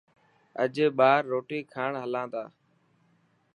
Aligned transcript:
اڄ 0.63 0.75
ٻاهر 0.97 1.21
روٽي 1.31 1.59
کان 1.73 1.91
هلا 2.03 2.23
تا. 2.33 2.43